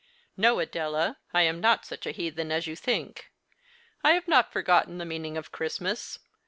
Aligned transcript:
No, 0.35 0.57
Adela, 0.59 1.19
I 1.31 1.43
am 1.43 1.61
not 1.61 1.85
such 1.85 2.07
a 2.07 2.11
heathen 2.11 2.51
as 2.51 2.65
you 2.65 2.75
think. 2.75 3.29
I 4.03 4.13
have 4.13 4.27
not 4.27 4.51
forgotten 4.51 4.97
the 4.97 5.05
meaning 5.05 5.37
of 5.37 5.51
Christmas. 5.51 6.17